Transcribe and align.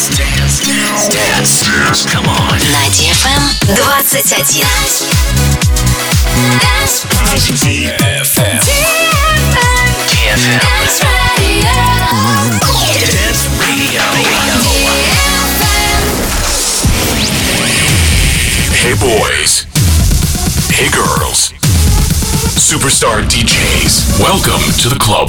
Dance, 0.00 0.16
dance, 0.16 0.64
dance, 0.64 1.08
dance, 1.12 1.60
dance. 1.60 2.08
Come 2.08 2.24
on. 2.24 2.56
На 2.72 2.88
DFM 2.88 3.52
21. 3.68 3.92
Dance 6.56 7.04
DFM. 7.60 8.64
DFM. 10.08 10.56
Dance 13.12 13.44
Radio. 13.60 14.00
Hey 18.72 18.94
boys. 18.96 19.68
Hey 20.72 20.88
girls. 20.88 21.52
Superstar 22.56 23.20
DJs. 23.28 24.18
Welcome 24.18 24.62
to 24.80 24.88
the 24.88 24.96
club. 24.98 25.28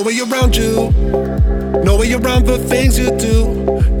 no 0.00 0.06
way 0.06 0.18
around 0.20 0.56
you. 0.56 0.90
No 1.84 1.98
way 1.98 2.12
around 2.14 2.46
the 2.46 2.58
things 2.58 2.98
you 2.98 3.10
do. 3.18 3.36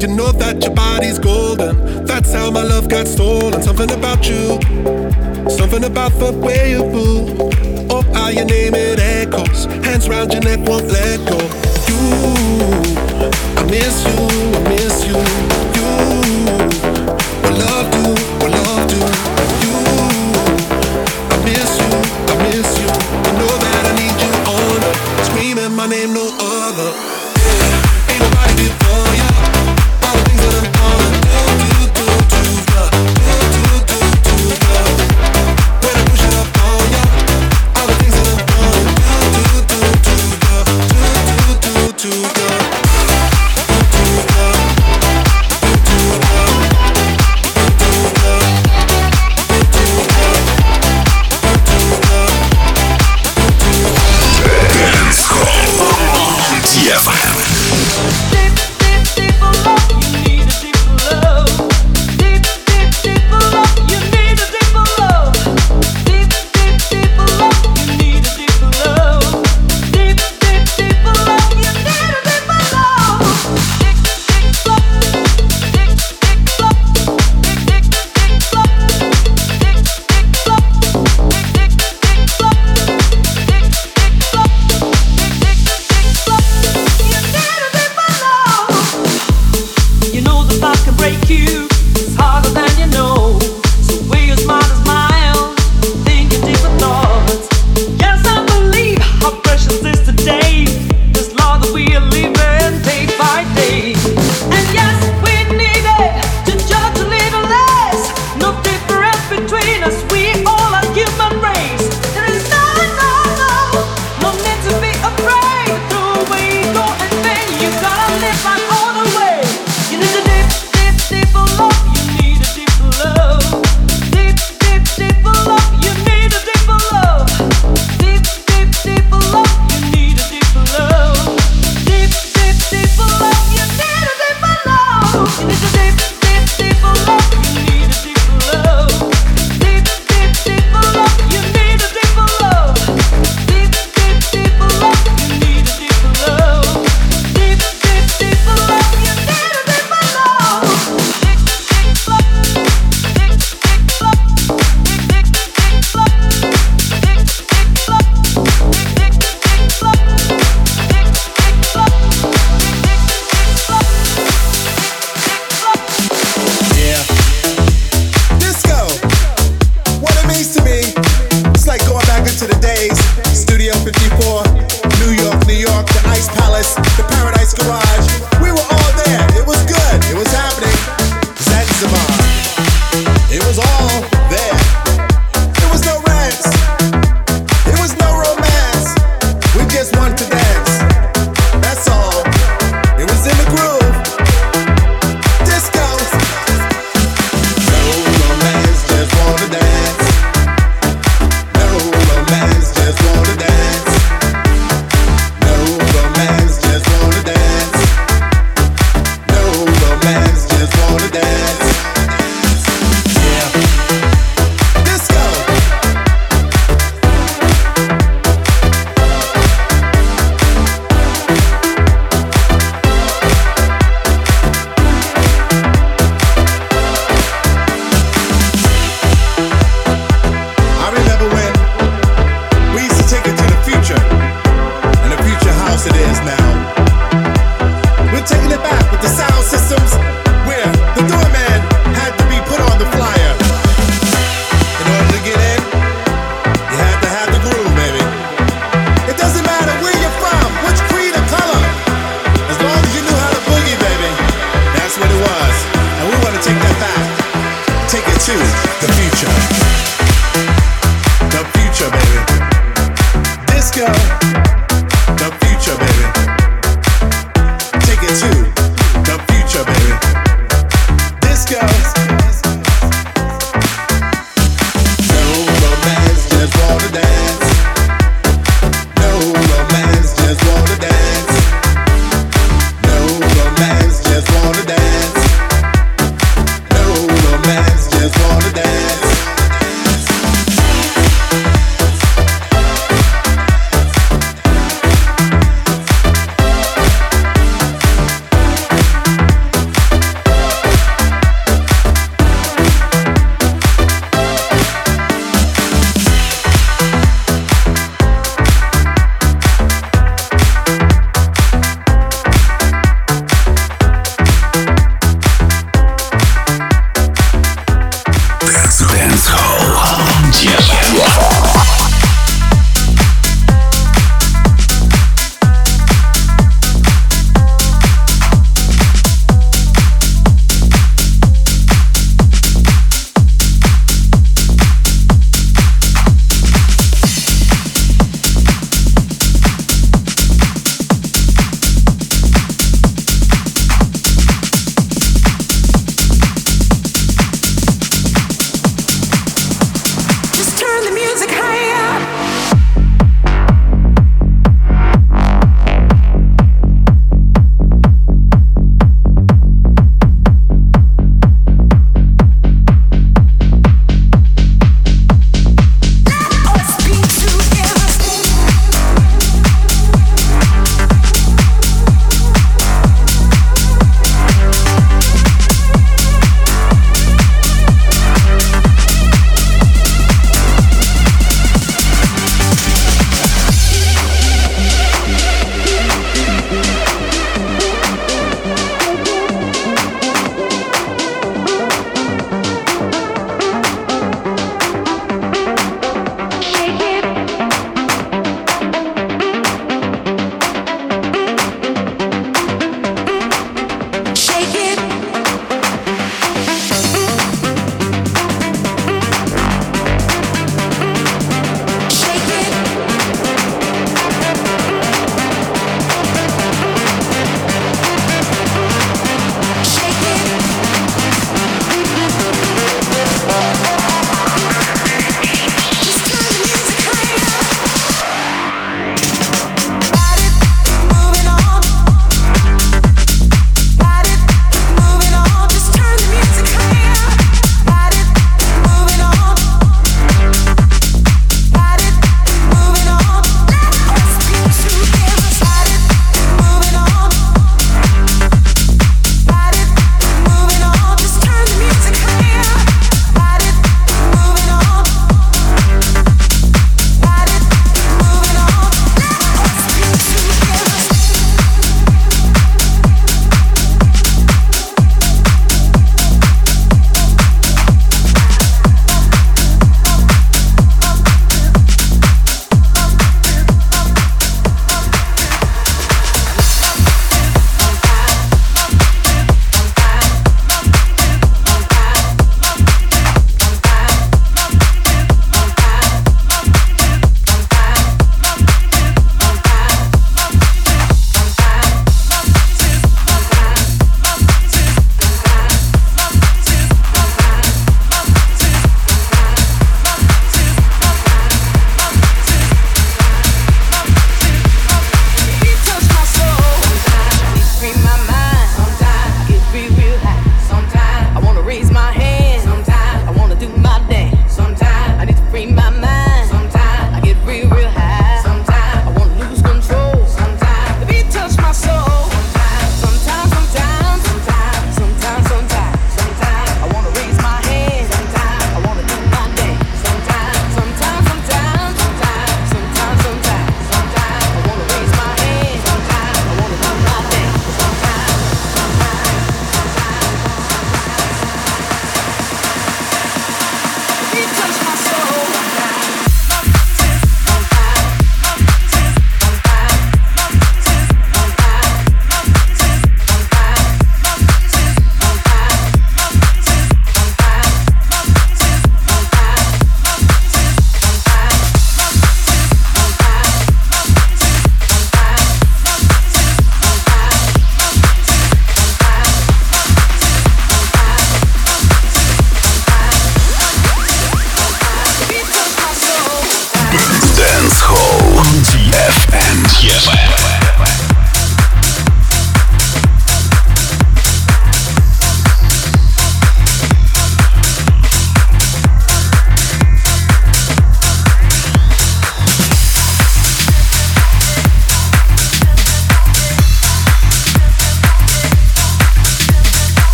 You 0.00 0.14
know 0.14 0.30
that 0.30 0.62
your 0.62 0.72
body's 0.72 1.18
golden. 1.18 2.04
That's 2.06 2.32
how 2.32 2.52
my 2.52 2.62
love 2.62 2.88
got 2.88 3.08
stolen. 3.08 3.60
Something 3.62 3.90
about 3.90 4.28
you. 4.28 4.60
Something 5.50 5.84
about 5.84 6.12
the 6.20 6.32
way 6.32 6.70
you 6.70 6.84
move. 6.84 7.40
Oh, 7.90 8.02
how 8.14 8.28
you 8.28 8.44
name 8.44 8.74
it 8.74 9.00
echoes. 9.00 9.64
Hands 9.86 10.08
round 10.08 10.32
your 10.32 10.42
neck 10.42 10.60
won't 10.68 10.86
let 10.86 11.18
go. 11.28 11.38
You, 11.88 11.98
I 13.58 13.64
miss 13.64 14.04
you. 14.06 14.18
I 14.56 14.68
miss 14.68 14.77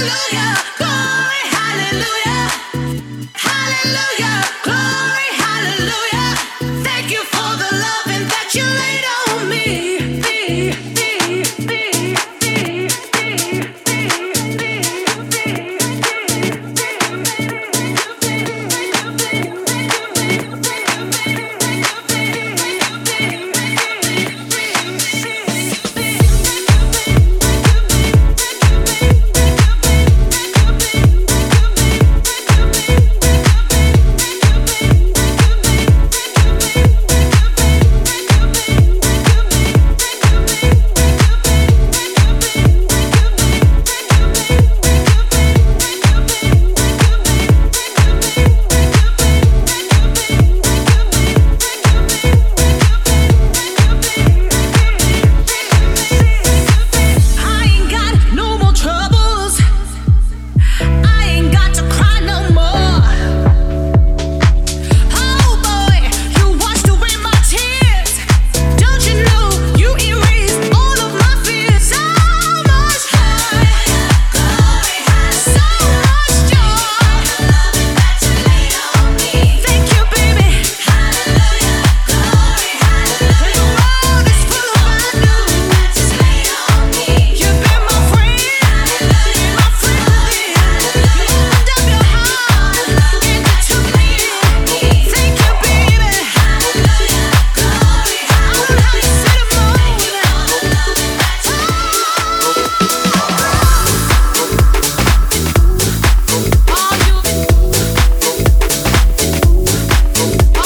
Hallelujah. 0.00 0.39